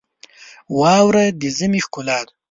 واوره 0.79 1.25
د 1.39 1.41
ژمي 1.57 1.81
ښکلا 1.85 2.19
ده. 2.25 2.31